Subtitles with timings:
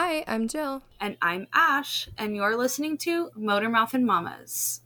[0.00, 0.82] Hi, I'm Jill.
[1.00, 4.80] And I'm Ash, and you're listening to Motor Mouth and Mamas.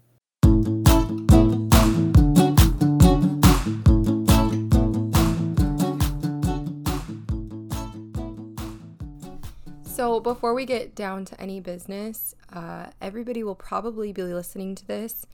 [9.84, 14.86] So, before we get down to any business, uh, everybody will probably be listening to
[14.86, 15.26] this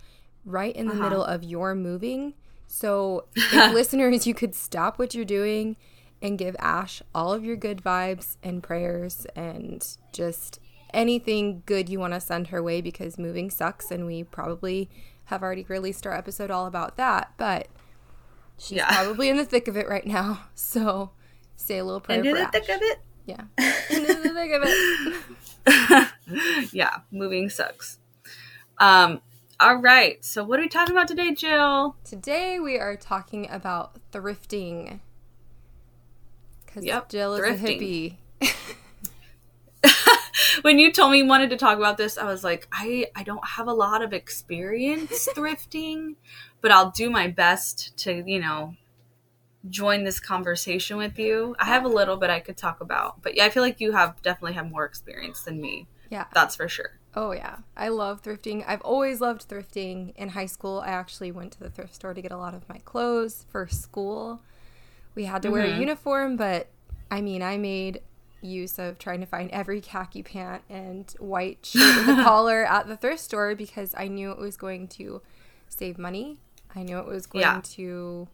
[0.45, 1.03] right in the Uh-huh.
[1.05, 2.35] middle of your moving.
[2.67, 5.77] So, if listeners, you could stop what you're doing
[6.21, 10.59] and give Ash all of your good vibes and prayers and just
[10.93, 13.91] anything good you want to send her way because moving sucks.
[13.91, 14.89] And we probably
[15.27, 17.33] have already released our episode all about that.
[17.37, 17.69] But
[18.57, 18.87] she's Yeah.
[19.03, 20.45] probably in the thick of it right now.
[20.55, 21.11] So,
[21.57, 22.53] say a little prayer Into for the Ash.
[22.53, 22.99] thick of it?
[23.27, 23.43] Yeah.
[23.91, 26.69] Into the thick of it.
[26.73, 27.99] yeah, moving sucks.
[28.79, 29.21] Um,
[29.61, 30.25] all right.
[30.25, 31.97] So what are we talking about today, Jill?
[32.05, 35.01] Today we are talking about thrifting.
[36.81, 38.17] Because Yep, Jill is thrifting.
[38.41, 38.53] a hippie.
[40.63, 43.23] when you told me you wanted to talk about this, I was like, I, I
[43.23, 46.17] don't have a lot of experience thrifting,
[46.61, 48.75] but I'll do my best to, you know,
[49.69, 51.55] join this conversation with you.
[51.59, 53.93] I have a little bit I could talk about, but yeah, I feel like you
[53.93, 55.87] have definitely have more experience than me.
[56.11, 56.25] Yeah.
[56.33, 56.93] That's for sure.
[57.15, 57.57] Oh, yeah.
[57.77, 58.65] I love thrifting.
[58.67, 60.15] I've always loved thrifting.
[60.17, 62.69] In high school, I actually went to the thrift store to get a lot of
[62.69, 64.41] my clothes for school.
[65.15, 65.81] We had to wear a Mhm.
[65.81, 66.69] uniform, but
[67.11, 68.03] I mean, I made
[68.41, 72.87] use of trying to find every khaki pant and white shirt with a collar at
[72.87, 75.23] the thrift store because I knew it was going to
[75.69, 76.39] save money.
[76.75, 77.61] I knew it was going Yeah.
[77.65, 78.29] to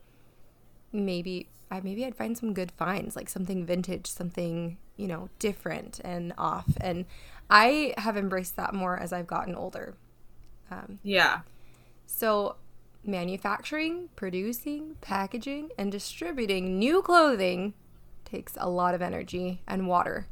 [0.93, 6.01] maybe I maybe I'd find some good finds, like something vintage, something, you know, different
[6.05, 6.67] and off.
[6.81, 7.07] And
[7.51, 9.95] I have embraced that more as I've gotten older.
[10.71, 11.41] Um, Yeah.
[12.07, 12.57] so,
[13.05, 17.75] manufacturing, producing, packaging, and distributing new clothing
[18.35, 20.27] takes a lot of energy and water.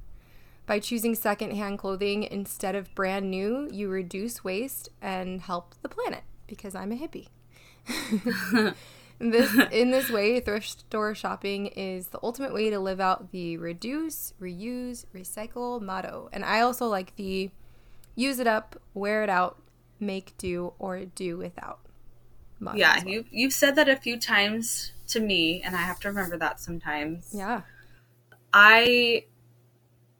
[0.67, 6.23] By choosing secondhand clothing instead of brand new, you reduce waste and help the planet
[6.47, 7.28] because I'm a hippie.
[9.18, 13.57] this in this way, thrift store shopping is the ultimate way to live out the
[13.57, 16.29] reduce, reuse, recycle motto.
[16.33, 17.51] And I also like the
[18.14, 19.61] use it up, wear it out,
[20.01, 21.80] make do or do without.
[22.61, 23.08] motto Yeah, well.
[23.08, 26.61] you you've said that a few times to me and I have to remember that
[26.61, 27.30] sometimes.
[27.33, 27.63] Yeah.
[28.52, 29.24] I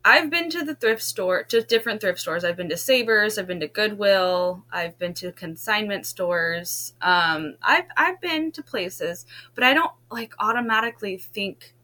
[0.05, 2.43] I've been to the thrift store, to different thrift stores.
[2.43, 6.95] I've been to Savers, I've been to Goodwill, I've been to consignment stores.
[7.01, 11.75] Um, I've I've been to places, but I don't like automatically think,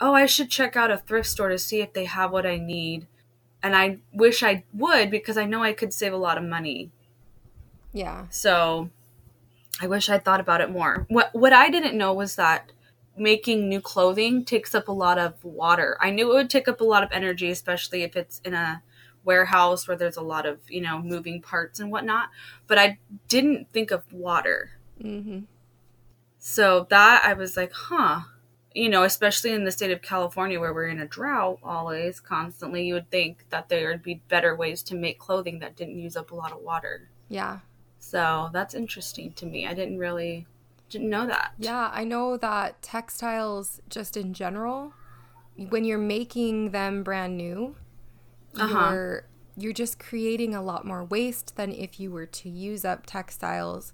[0.00, 2.56] oh, I should check out a thrift store to see if they have what I
[2.56, 3.06] need.
[3.62, 6.90] And I wish I would because I know I could save a lot of money.
[7.92, 8.26] Yeah.
[8.30, 8.90] So
[9.80, 11.06] I wish I'd thought about it more.
[11.08, 12.72] What what I didn't know was that
[13.16, 15.96] making new clothing takes up a lot of water.
[16.00, 18.82] I knew it would take up a lot of energy, especially if it's in a
[19.24, 22.28] warehouse where there's a lot of, you know, moving parts and whatnot.
[22.66, 22.98] But I
[23.28, 24.72] didn't think of water.
[25.02, 25.40] Mm-hmm.
[26.38, 28.20] So that I was like, huh.
[28.76, 32.84] You know, especially in the state of California where we're in a drought always, constantly,
[32.84, 36.16] you would think that there would be better ways to make clothing that didn't use
[36.16, 37.08] up a lot of water.
[37.28, 37.60] Yeah.
[38.00, 39.64] So that's interesting to me.
[39.64, 40.48] I didn't really
[40.94, 41.52] didn't know that.
[41.58, 44.92] Yeah, I know that textiles, just in general,
[45.68, 47.76] when you're making them brand new,
[48.58, 48.90] Uh-huh.
[48.92, 53.06] you're you're just creating a lot more waste than if you were to use up
[53.06, 53.92] textiles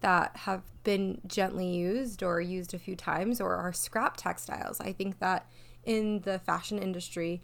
[0.00, 4.80] that have been gently used or used a few times or are scrap textiles.
[4.80, 5.46] I think that
[5.84, 7.42] in the fashion industry,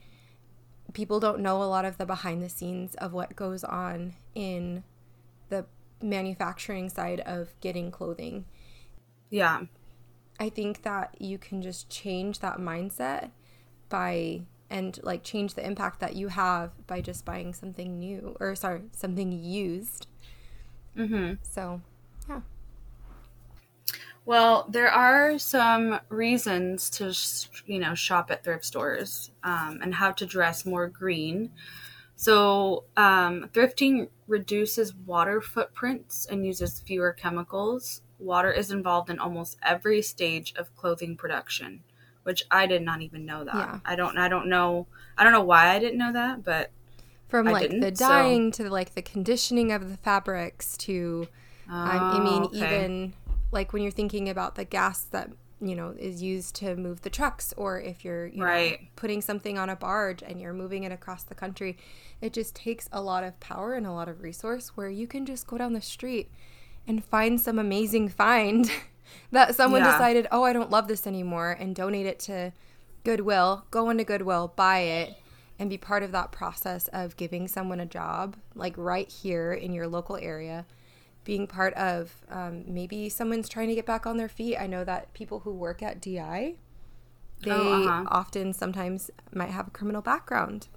[0.95, 4.83] people don't know a lot of the behind the scenes of what goes on in
[5.51, 5.67] the
[6.01, 8.47] manufacturing side of getting clothing.
[9.31, 9.63] Yeah.
[10.41, 13.31] I think that you can just change that mindset
[13.89, 18.55] by and like change the impact that you have by just buying something new or
[18.55, 20.07] sorry, something used.
[20.97, 21.39] Mhm.
[21.43, 21.81] So,
[22.29, 22.43] yeah.
[24.25, 27.15] Well, there are some reasons to
[27.67, 31.51] you know shop at thrift stores um, and how to dress more green.
[32.17, 38.03] So, um, thrifting reduces water footprints and uses fewer chemicals.
[38.19, 41.83] Water is involved in almost every stage of clothing production,
[42.25, 43.55] which I did not even know that.
[43.55, 43.81] Yeah.
[43.85, 44.19] I don't.
[44.19, 44.87] I don't know.
[45.17, 46.71] I don't know why I didn't know that, but
[47.29, 51.29] From I like the didn't, so- dyeing to like the conditioning of the fabrics to
[51.71, 52.59] I, I oh, mean Oh, okay.
[52.85, 53.15] even
[53.53, 55.31] like when you're thinking about the gas that
[55.61, 58.89] you know is used to move the trucks or if you're you know, Right.
[58.97, 61.77] putting something on a barge and you're moving it across the country
[62.21, 65.27] it just takes a lot of power and a lot of resource where you can
[65.27, 66.31] just go down the street
[66.89, 68.71] and find some amazing find
[69.31, 69.93] that someone Yeah.
[69.93, 72.53] decided oh i don't love this anymore and donate it to
[73.05, 75.15] goodwill go into goodwill buy it
[75.61, 79.73] and be part of that process of giving someone a job, like right here in
[79.73, 80.65] your local area,
[81.25, 84.57] being part of um, maybe someone's trying to get back on their feet.
[84.57, 86.55] I know that people who work at DI,
[87.43, 88.05] they Oh, uh-huh.
[88.07, 90.69] often sometimes might have a criminal background.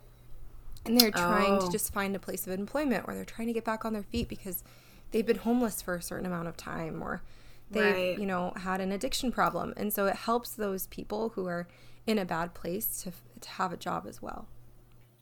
[0.84, 1.72] And they're trying to Oh.
[1.72, 4.28] just find a place of employment or they're trying to get back on their feet
[4.28, 4.64] because
[5.12, 7.22] they've been homeless for a certain amount of time or
[7.70, 8.20] they've, Right.
[8.20, 9.74] you know, had an addiction problem.
[9.78, 11.68] And so it helps those people who are
[12.08, 13.12] in a bad place to,
[13.42, 14.48] to have a job as well.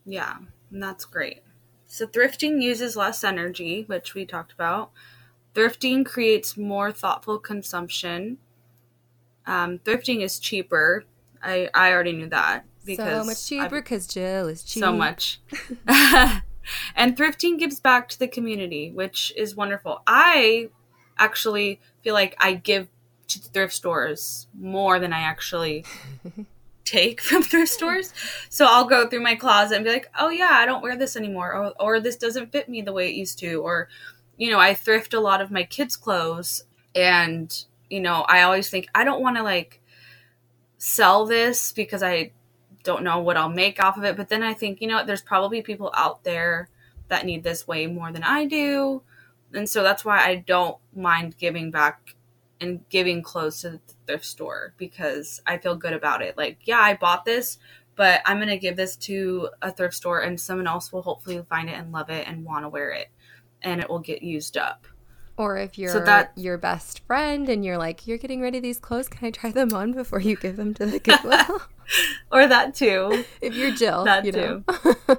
[0.04, 0.36] Yeah,
[0.70, 1.42] and that's great.
[1.86, 4.90] So thrifting uses less energy, which we talked about.
[5.54, 8.38] Thrifting creates more thoughtful consumption.
[9.46, 11.04] Um, thrifting is cheaper.
[11.42, 14.82] I, I already knew that because so much cheaper because Jill is cheap.
[14.82, 15.40] so much.
[16.94, 20.02] and thrifting gives back to the community, which is wonderful.
[20.06, 20.68] I
[21.18, 22.88] actually feel like I give
[23.28, 25.84] to thrift stores more than I actually
[26.84, 28.12] take from thrift stores.
[28.48, 31.16] So I'll go through my closet and be like, "Oh yeah, I don't wear this
[31.16, 33.88] anymore," or or this doesn't fit me the way it used to, or
[34.36, 36.64] you know, I thrift a lot of my kids' clothes,
[36.94, 39.80] and you know, I always think I don't want to like
[40.78, 42.32] sell this because I
[42.82, 44.16] don't know what I'll make off of it.
[44.16, 46.68] But then I think, you know what, there's probably people out there
[47.08, 49.02] that need this way more than I do.
[49.52, 52.14] And so that's why I don't mind giving back
[52.60, 56.36] and giving clothes to the thrift store because I feel good about it.
[56.36, 57.58] Like, yeah, I bought this,
[57.96, 61.44] but I'm going to give this to a thrift store and someone else will hopefully
[61.48, 63.08] find it and love it and want to wear it
[63.62, 64.86] and it will get used up.
[65.36, 68.62] Or if you're so that- your best friend and you're like, you're getting rid of
[68.62, 71.62] these clothes, can I try them on before you give them to the Goodwill?
[72.32, 73.24] Or that too.
[73.40, 74.64] if you're Jill, That you know.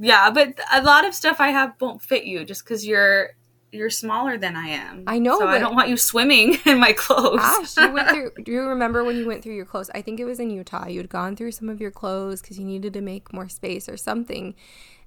[0.00, 3.30] Yeah, but a lot of stuff I have won't fit you just because you're
[3.70, 5.02] you're smaller than I am.
[5.06, 7.40] I know, so I don't want you swimming in my clothes.
[7.42, 8.30] Ah, Ash, you went through.
[8.44, 9.90] Do you remember when you went through your clothes?
[9.94, 10.86] I think it was in Utah.
[10.86, 13.88] You had gone through some of your clothes because you needed to make more space
[13.88, 14.54] or something.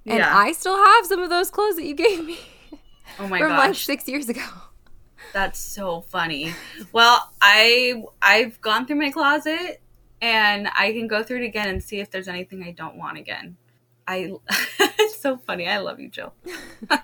[0.06, 0.36] And Yeah.
[0.36, 2.38] I still have some of those clothes that you gave me
[3.18, 4.44] oh my from like gosh, six years ago.
[5.32, 6.54] that's so funny.
[6.92, 9.80] Well, I I've gone through my closet
[10.20, 13.18] and I can go through it again and see if there's anything I don't want
[13.18, 13.56] again.
[14.06, 14.32] I
[14.80, 15.68] it's so funny.
[15.68, 16.32] I love you, Jill.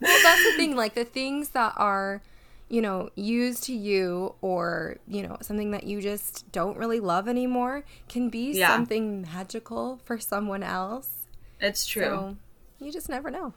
[0.00, 0.74] Well, that's the thing.
[0.74, 2.22] Like the things that are,
[2.68, 7.28] you know, used to you or, you know, something that you just don't really love
[7.28, 8.68] anymore can be Yeah.
[8.68, 11.26] something magical for someone else.
[11.60, 12.02] It's true.
[12.04, 12.36] So
[12.80, 13.52] you just never know.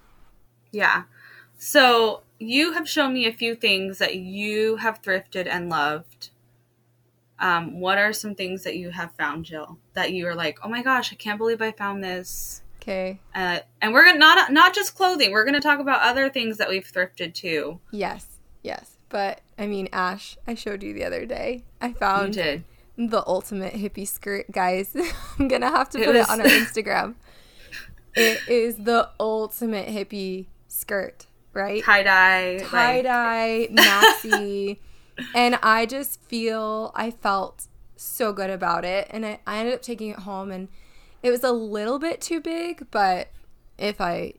[0.71, 1.03] Yeah.
[1.57, 6.29] So you have shown me a few things that you have thrifted and loved.
[7.39, 10.69] Um, what are some things that you have found, Jill, that you are like, oh
[10.69, 12.61] my gosh, I can't believe I found this.
[12.81, 13.19] Okay.
[13.35, 15.31] Uh, and we're gonna not not just clothing.
[15.31, 17.79] We're gonna talk about other things that we've thrifted too.
[17.91, 18.25] Yes.
[18.63, 18.97] Yes.
[19.09, 21.63] But I mean, Ash, I showed you the other day.
[21.81, 22.63] I You found did.
[22.97, 24.95] the ultimate hippie skirt, guys.
[25.39, 27.15] I'm gonna have to It put it was- on our Instagram.
[28.15, 31.83] it is the ultimate hippie skirt, right?
[31.83, 32.59] Tie dye.
[32.65, 34.77] Tie dye, maxi,
[35.35, 39.81] and I just feel I felt so good about it, and I, I ended up
[39.81, 40.67] taking it home, and
[41.21, 43.29] it was a little bit too big, but
[43.77, 44.33] if I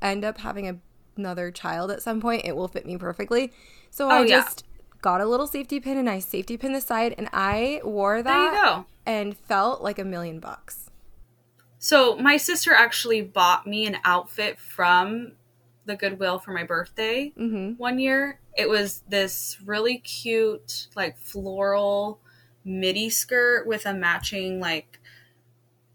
[0.00, 0.76] end up having a,
[1.16, 3.52] another child at some point, it will fit me perfectly.
[3.90, 4.40] So I Oh, yeah.
[4.42, 4.64] just
[5.02, 8.32] got a little safety pin and I safety pin the side, and I wore There
[8.34, 8.86] you that go.
[9.04, 10.90] and felt like a million bucks.
[11.78, 15.32] So my sister actually bought me an outfit from
[15.84, 17.72] the Goodwill for my birthday Mm-hmm.
[17.76, 18.38] one year.
[18.56, 22.20] It was this really cute, like floral
[22.64, 25.00] midi skirt with a matching like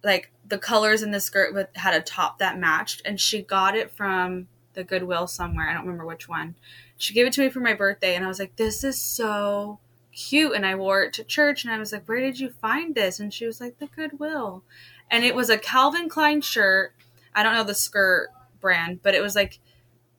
[0.04, 3.76] like the colors in the skirt with had a top that matched and she got
[3.76, 5.70] it from the Goodwill somewhere.
[5.70, 6.56] I don't remember which one.
[6.98, 9.80] She gave it to me for my birthday and I was like, This is so
[10.14, 12.96] cute and I wore it to church and I was like, Where did you find
[12.96, 13.20] this?
[13.20, 14.64] And she was like, The Goodwill.
[15.10, 16.94] And it was a Calvin Klein shirt.
[17.34, 19.60] I don't know the skirt brand, but it was like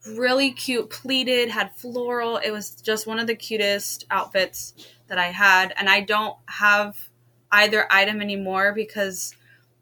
[0.06, 2.36] really cute pleated, had floral.
[2.38, 4.74] It was just one of the cutest outfits
[5.08, 5.72] that I had.
[5.76, 7.08] And I don't have
[7.50, 9.34] either item anymore because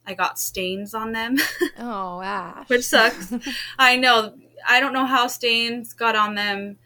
[0.06, 1.36] I got stains on them,
[1.78, 2.68] Oh, Ash.
[2.68, 3.32] which sucks.
[3.78, 4.34] I know.
[4.66, 6.78] I don't know how stains got on them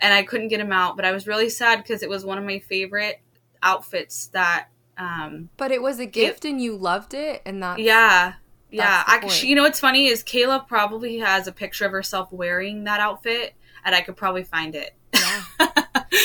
[0.00, 2.38] and I couldn't get them out, but I was really sad because it was one
[2.38, 3.20] of my favorite
[3.62, 4.66] outfits that
[4.98, 7.78] um but it was a gift and you loved it, and that.
[7.78, 8.34] yeah.
[8.72, 12.32] Yeah, I, she, you know what's funny is Kayla probably has a picture of herself
[12.32, 14.94] wearing that outfit, and I could probably find it.
[15.14, 15.42] Yeah.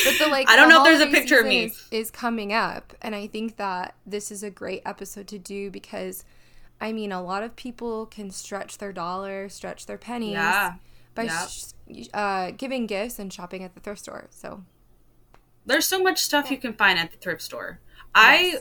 [0.04, 1.66] But the like I don't the know if there's a picture of me.
[1.66, 5.72] is, is coming up and I think that this is a great episode to do
[5.72, 6.26] because
[6.82, 10.74] I mean a lot of people can stretch their dollar, stretch their pennies Yeah,
[11.16, 11.50] by Yep.
[11.50, 14.28] sh- uh, giving gifts and shopping at the thrift store.
[14.30, 14.64] So
[15.66, 17.80] there's so much stuff you can find at the thrift store.
[18.14, 18.58] I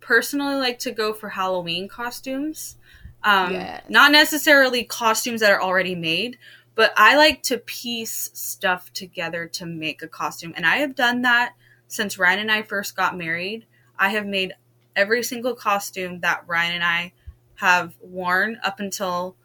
[0.00, 2.76] personally like to go for Halloween costumes
[3.22, 3.84] Um, Yes.
[3.88, 6.38] Not necessarily costumes that are already made,
[6.74, 10.54] but I like to piece stuff together to make a costume.
[10.56, 11.54] And I have done that
[11.88, 13.66] since Ryan and I first got married.
[13.98, 14.54] I have made
[14.96, 17.12] every single costume that Ryan and I
[17.56, 19.36] have worn up until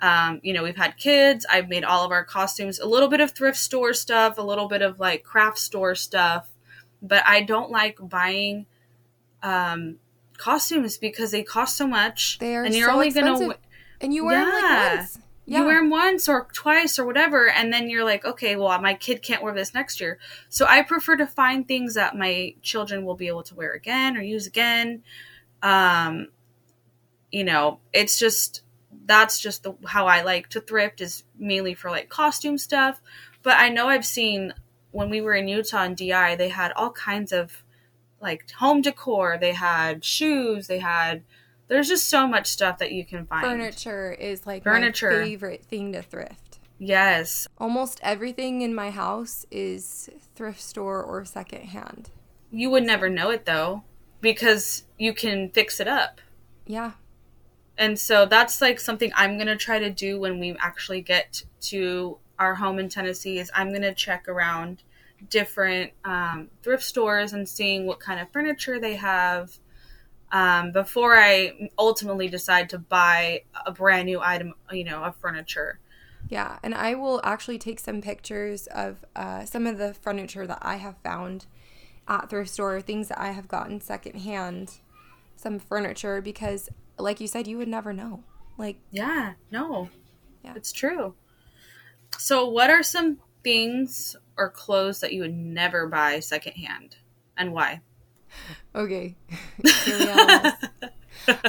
[0.00, 3.20] um, you know we've had kids i've made all of our costumes a little bit
[3.20, 6.48] of thrift store stuff a little bit of like craft store stuff
[7.02, 8.66] but i don't like buying
[9.42, 9.96] um,
[10.38, 13.48] costumes because they cost so much They are and you're so only expensive.
[13.48, 13.58] gonna
[14.00, 15.18] and you wear them like once.
[15.44, 15.58] Yeah.
[15.58, 18.94] you wear them once or twice or whatever and then you're like okay well my
[18.94, 20.18] kid can't wear this next year
[20.48, 24.16] so i prefer to find things that my children will be able to wear again
[24.16, 25.02] or use again
[25.62, 26.28] um
[27.32, 28.62] you know it's just
[29.06, 33.00] that's just the, how i like to thrift is mainly for like costume stuff
[33.42, 34.52] but i know i've seen
[34.92, 37.64] when we were in utah and di they had all kinds of
[38.20, 41.22] like home decor they had shoes they had
[41.68, 45.10] there's just so much stuff that you can find Furniture is like Furniture.
[45.10, 46.58] my favorite thing to thrift.
[46.78, 52.10] yes Almost everything in my house is thrift store or secondhand.
[52.50, 53.82] You would never know it though,
[54.20, 56.20] because you can fix it up.
[56.66, 56.92] Yeah.
[57.76, 61.42] And so that's like something I'm going to try to do when we actually get
[61.62, 64.82] to our home in Tennessee is I'm going to check around
[65.28, 69.58] different um, thrift stores and seeing what kind of furniture they have
[70.30, 75.78] um, before I ultimately decide to buy a brand new item, you know, of furniture.
[76.28, 80.58] Yeah, and I will actually take some pictures of uh, some of the furniture that
[80.60, 81.46] I have found
[82.06, 84.76] at thrift store, things that I have gotten secondhand,
[85.36, 88.24] some furniture because, like you said, you would never know.
[88.58, 89.88] Like, Yeah, no.
[90.44, 90.54] Yeah.
[90.56, 91.14] It's true.
[92.18, 96.96] So, what are some things or clothes that you would never buy secondhand
[97.36, 97.80] and why?
[98.74, 99.16] okay,
[99.84, 100.58] here we are.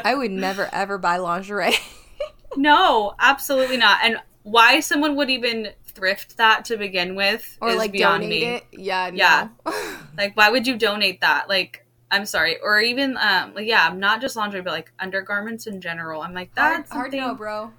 [0.04, 1.74] I would never ever buy lingerie.
[2.58, 4.00] no, absolutely not.
[4.04, 8.42] And why someone would even thrift that to begin with or is like beyond donate
[8.42, 8.46] me.
[8.46, 8.64] it.
[8.72, 9.50] Yeah, Yeah.
[9.66, 9.74] no.
[10.18, 11.48] Like, why would you donate that?
[11.48, 15.80] Like, I'm sorry, or even um, like yeah, not just laundry, but like undergarments in
[15.80, 16.22] general.
[16.22, 17.72] I'm like that's hard to something know, bro.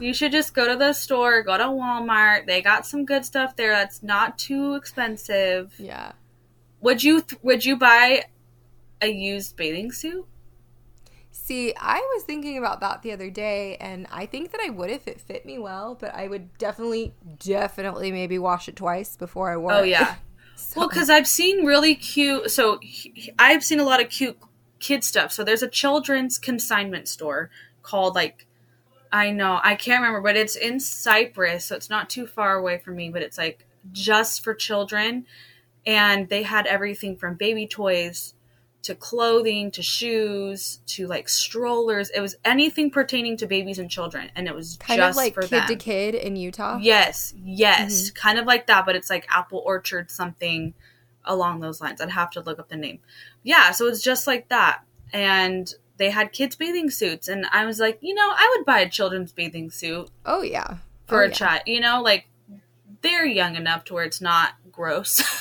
[0.00, 2.46] You should just go to the store, go to Walmart.
[2.46, 5.74] They got some good stuff there that's not too expensive.
[5.78, 6.12] yeah.
[6.80, 8.24] Would you th- would you buy
[9.00, 10.26] a used bathing suit?
[11.30, 14.90] See, I was thinking about that the other day, and I think that I would
[14.90, 19.50] if it fit me well, but I would definitely, definitely maybe wash it twice before
[19.50, 19.80] I wore Oh it.
[19.80, 20.14] Oh yeah.
[20.54, 22.50] So- Well, because I've seen really cute.
[22.50, 22.78] So
[23.38, 24.38] I've seen a lot of cute
[24.78, 25.32] kid stuff.
[25.32, 27.50] So there's a children's consignment store
[27.82, 28.46] called like
[29.12, 32.78] I know I can't remember, but it's in Cypress, so it's not too far away
[32.78, 33.10] from me.
[33.10, 35.26] But it's like just for children,
[35.84, 38.34] and they had everything from baby toys
[38.82, 42.10] to clothing to shoes to like strollers.
[42.10, 45.34] It was anything pertaining to babies and children, and it was kind just of like
[45.34, 45.66] for kid them.
[45.68, 46.78] to kid in Utah.
[46.80, 48.14] Yes, yes, mm-hmm.
[48.14, 50.74] kind of like that, but it's like Apple Orchard something
[51.24, 52.00] along those lines.
[52.00, 53.00] I'd have to look up the name.
[53.42, 57.78] Yeah, so it's just like that, and they had kids bathing suits, and I was
[57.78, 60.78] like, you know, I would buy a children's bathing suit Oh yeah.
[61.06, 61.34] for Oh, a yeah.
[61.34, 61.62] child.
[61.66, 62.26] You know, like
[63.02, 65.22] they're young enough to where it's not gross.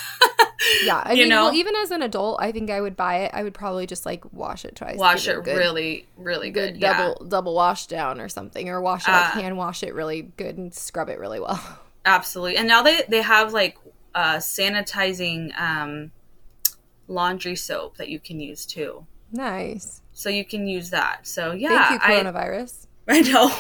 [0.84, 1.46] Yeah, I You mean, know?
[1.46, 3.32] well, even as an adult, I think I would buy it.
[3.34, 4.98] I would probably just like wash it twice.
[4.98, 6.74] Wash it good, really, really good.
[6.76, 6.98] good yeah.
[6.98, 10.22] double double wash down or something, or wash it like Uh, hand wash it really
[10.38, 11.60] good and scrub it really well.
[12.06, 12.58] Absolutely.
[12.58, 13.78] And now they they have like
[14.14, 16.12] uh sanitizing um
[17.08, 19.06] laundry soap that you can use too.
[19.32, 20.02] nice.
[20.22, 21.26] So you can use that.
[21.26, 22.88] So yeah, Thank you, I, coronavirus.
[23.08, 23.52] I know.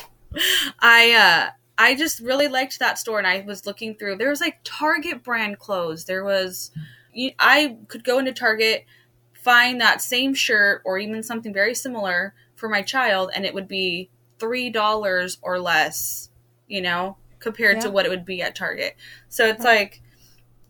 [0.79, 4.17] I uh I just really liked that store and I was looking through.
[4.17, 6.05] There was like Target brand clothes.
[6.05, 6.71] There was
[7.13, 8.85] you- I could go into Target
[9.33, 13.67] find that same shirt or even something very similar for my child and it would
[13.67, 16.29] be $3 or less,
[16.67, 18.95] you know, compared to what it would be at Target.
[19.29, 20.01] So it's like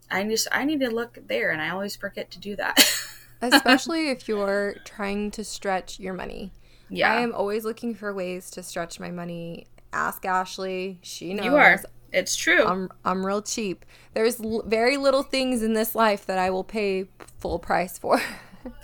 [0.10, 2.79] I just I need to look there and I always forget to do that.
[3.41, 6.51] Especially if you're trying to stretch your money.
[6.89, 7.12] yeah.
[7.13, 9.67] I am always looking for ways to stretch my money.
[9.93, 11.00] Ask Ashley.
[11.01, 11.45] She knows.
[11.45, 11.81] you are.
[12.13, 12.65] It's true.
[12.65, 13.86] I'm I'm real cheap.
[14.13, 17.07] There's l- very little things in this life that I will pay
[17.39, 18.21] full price for.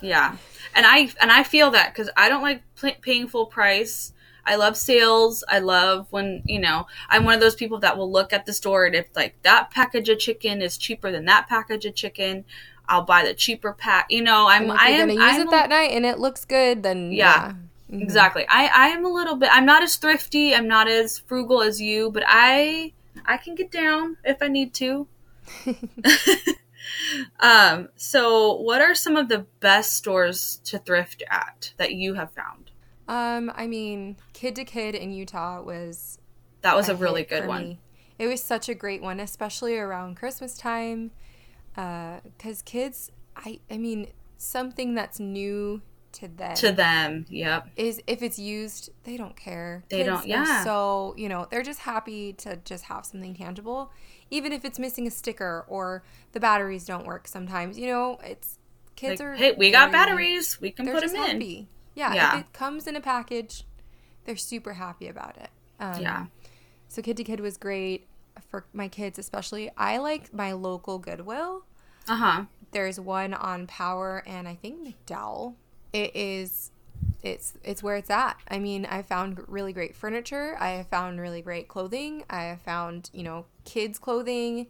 [0.02, 0.36] Yeah,
[0.74, 4.12] and I and I feel that because I don't like pl- paying full price.
[4.44, 5.44] I love sales.
[5.48, 8.52] I love when you know I'm one of those people that will look at the
[8.52, 12.44] store and if like that package of chicken is cheaper than that package of chicken,
[12.88, 14.06] I'll buy the cheaper pack.
[14.10, 16.44] You know, I'm I am gonna use I'm it a- that night and it looks
[16.44, 17.52] good, then Yeah.
[17.90, 17.96] yeah.
[17.96, 18.02] Mhm.
[18.02, 18.44] exactly.
[18.48, 19.48] I I am a little bit.
[19.52, 20.54] I'm not as thrifty.
[20.54, 22.92] I'm not as frugal as you, but I
[23.26, 25.06] I can get down if I need to.
[27.40, 27.88] um.
[27.96, 32.70] So, what are some of the best stores to thrift at that you have found?
[33.08, 36.18] Um, I mean, Kid to Kid in Utah was
[36.62, 37.62] That was a, hit really good one.
[37.62, 37.78] me.
[38.18, 41.12] It was such a great one, especially around Christmas time,
[41.82, 45.82] because kids, I, I mean, something that's new
[46.12, 47.68] to them To them, yep.
[47.76, 49.84] is if it's used, they don't care.
[49.90, 50.64] They don't- yeah.
[50.64, 53.92] So you know, they're just happy to just have something tangible,
[54.30, 57.28] even if it's missing a sticker or the batteries don't work.
[57.28, 58.58] Sometimes, you know, it's
[58.96, 59.34] kids Like, are.
[59.34, 60.60] hey, we got batteries.
[60.60, 61.68] We can put them in.
[61.94, 62.34] Yeah, Yeah.
[62.38, 63.64] If it comes in a package,
[64.24, 65.50] they're super happy about it.
[65.78, 66.26] Um, Yeah.
[66.88, 68.06] So Kid to Kid was great
[68.48, 69.70] for my kids, especially.
[69.76, 71.64] I like my local Goodwill.
[72.08, 72.44] Uh huh.
[72.72, 75.54] There's one on Power and I think McDowell.
[75.92, 76.70] It is
[77.22, 78.36] it's it's where it's at.
[78.48, 80.56] I mean, I found really great furniture.
[80.60, 82.24] I have found really great clothing.
[82.30, 84.68] I have found, you know, kids clothing.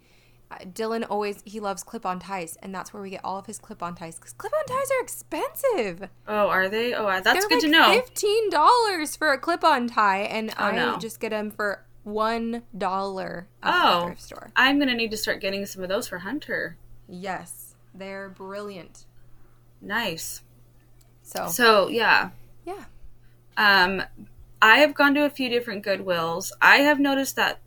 [0.51, 3.59] Uh, Dylan always he loves clip-on ties and that's where we get all of his
[3.59, 6.09] clip-on ties cuz clip-on ties are expensive.
[6.27, 6.95] Oh, are they?
[6.95, 7.93] Oh, that's They're good like to know.
[7.93, 10.97] Fifteen dollars for a clip-on tie, and Oh, I no.
[10.99, 14.01] just get them for one dollar at Oh.
[14.01, 14.51] the thrift store.
[14.57, 16.79] I'm gonna need to start getting some of those for Hunter.
[17.09, 19.05] Yes, they're brilliant.
[19.81, 20.43] Nice.
[21.23, 22.31] So, So yeah,
[22.65, 22.85] yeah,
[23.57, 24.03] um,
[24.63, 26.51] I have gone to a few different Goodwills.
[26.61, 27.61] I have noticed that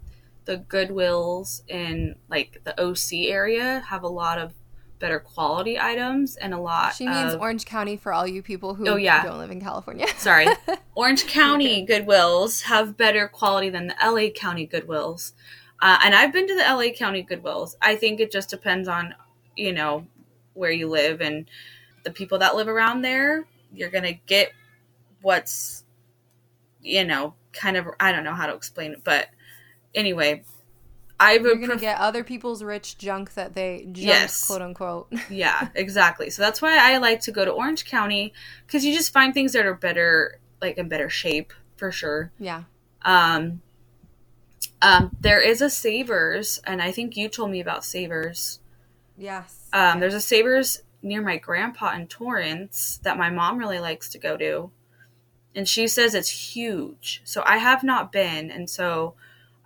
[0.46, 4.54] the Goodwills in like the OC area have a lot of
[5.00, 6.94] better quality items and a lot.
[6.94, 9.24] she means of, Orange County for all you people who Oh, yeah.
[9.24, 10.08] don't live in California.
[10.18, 10.48] Sorry,
[10.96, 15.32] Orange County Goodwills have better quality than the LA County Goodwills.
[15.82, 17.74] Uh, and I've been to the LA County Goodwills.
[17.82, 19.16] I think it just depends on,
[19.56, 20.06] you know,
[20.54, 21.50] where you live and
[22.04, 23.46] the people that live around there.
[23.74, 24.52] You're going to get
[25.22, 25.84] what's,
[26.82, 29.04] you know, kind of, I don't know how to explain it.
[29.04, 29.30] But
[29.96, 30.44] anyway,
[31.20, 34.48] I You're gonna get other people's rich junk that they junk, Yes.
[34.48, 35.14] quote unquote.
[35.30, 36.32] Yeah, exactly.
[36.32, 38.34] So that's why I like to go to Orange County
[38.66, 42.32] because you just find things that are better, like in better shape for sure.
[42.40, 42.64] yeah,
[43.04, 43.62] Um,
[44.82, 48.60] um, there is a Savers, and I think you told me about Savers.
[49.22, 49.70] Yes.
[49.72, 54.18] Um, There's a Savers near my grandpa in Torrance that my mom really likes to
[54.18, 54.72] go to,
[55.56, 57.22] and she says it's huge.
[57.24, 59.14] So I have not been, and so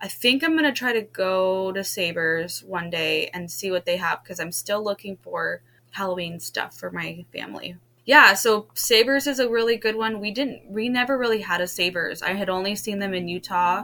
[0.01, 3.95] I think I'm gonna try to go to Savers one day and see what they
[3.95, 7.77] have because I'm still looking for Halloween stuff for my family.
[8.03, 10.19] Yeah, so Savers is a really good one.
[10.19, 12.21] We didn't, we never really had a Savers.
[12.21, 13.83] I had only seen them in Utah.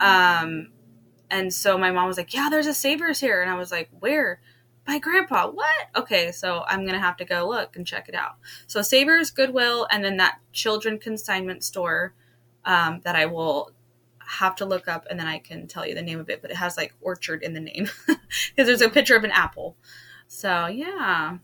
[0.00, 0.72] Um,
[1.30, 3.90] and so my mom was like, "Yeah, there's a Savers here," and I was like,
[4.00, 4.40] "Where?"
[4.88, 5.50] My grandpa.
[5.50, 5.88] What?
[5.94, 8.36] Okay, so I'm gonna have to go look and check it out.
[8.66, 12.14] So Savers, Goodwill, and then that children consignment store
[12.64, 13.72] um, that I will
[14.18, 16.40] have to look up, and then I can tell you the name of it.
[16.40, 19.76] But it has like orchard in the name because there's a picture of an apple.
[20.26, 21.36] So yeah,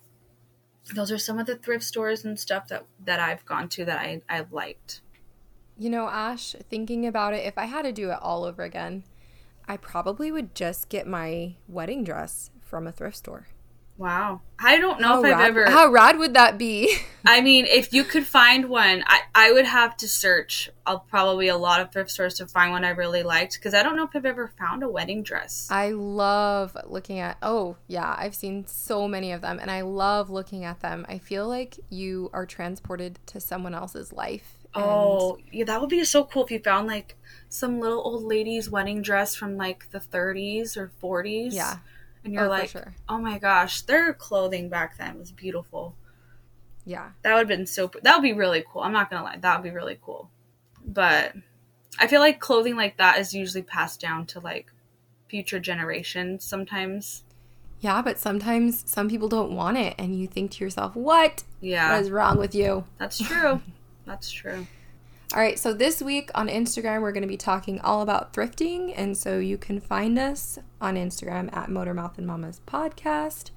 [0.95, 3.99] those are some of the thrift stores and stuff that that I've gone to that
[3.99, 5.03] I I've liked.
[5.79, 9.05] You know, Ash, thinking about it, if I had to do it all over again,
[9.69, 13.47] I probably would just get my wedding dress from a thrift store.
[13.97, 15.71] Wow, I don't know How if I've rad, ever.
[15.71, 16.97] how rad would that be?
[17.25, 20.69] I mean, if you could find one, I, I would have to search.
[20.85, 23.85] I'll probably a lot of thrift stores to find one I really liked because I
[23.85, 25.69] don't know if I've ever found a wedding dress.
[25.71, 27.37] I love looking at.
[27.41, 31.07] Oh, yeah, I've seen so many of them and I love looking at them.
[31.09, 34.59] I feel like you are transported to someone else's life.
[34.75, 37.17] Oh, yeah, that would be so cool if you found like
[37.49, 41.55] some little old lady's wedding dress from like the 30s or 40s.
[41.55, 41.77] yeah.
[42.25, 42.95] And you're Oh, like, sure.
[43.09, 45.95] oh my gosh, their clothing back then was beautiful.
[46.87, 47.11] Yeah.
[47.23, 47.91] That would have been so.
[48.03, 48.83] That would be really cool.
[48.83, 50.31] I'm not gonna lie, that would be really cool.
[50.87, 51.35] But
[51.99, 54.71] I feel like clothing like that is usually passed down to like
[55.29, 56.45] future generations.
[56.45, 57.25] Sometimes,
[57.81, 61.43] Yeah, but sometimes some people don't want it and you think to yourself, what?
[61.61, 62.85] yeah, What is wrong with you?
[62.99, 63.61] that's true.
[64.07, 64.67] that's true.
[65.35, 68.95] All right, so this week on Instagram, we're going to be talking all about thrifting.
[68.97, 73.51] And so you can find us on Instagram at Motormouth and Mama's podcast.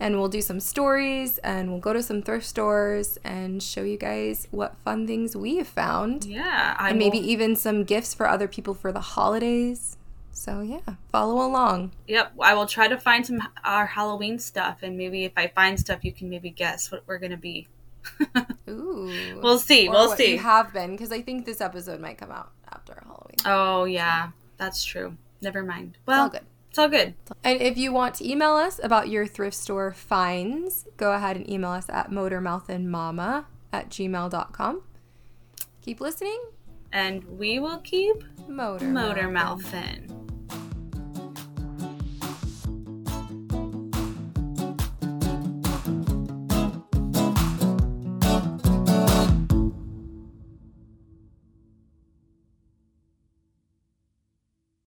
[0.00, 3.98] And we'll do some stories and we'll go to some thrift stores and show you
[3.98, 6.24] guys what fun things we have found.
[6.24, 9.98] Yeah, I And maybe will- even some gifts for other people for the holidays.
[10.32, 11.92] So, yeah, follow along.
[12.08, 15.78] Yep, I will try to find some our Halloween stuff, and maybe if I find
[15.78, 17.68] stuff, you can maybe guess what we're gonna be.
[18.68, 19.40] Ooh.
[19.42, 19.88] We'll see.
[19.88, 20.36] Or we'll see.
[20.36, 23.36] Have been, because I think this episode might come out after Halloween.
[23.44, 25.16] oh yeah, that's true.
[25.42, 25.96] Never mind.
[25.98, 26.40] It's all Well, good.
[26.68, 27.14] it's all good.
[27.44, 31.48] And if you want to email us about your thrift store finds, go ahead and
[31.48, 34.82] email us at motormouthandmama at gmail.com.
[35.82, 36.40] Keep listening.
[36.92, 38.16] And we will keep
[38.48, 38.84] Motor.
[38.86, 40.19] motor mouthin'.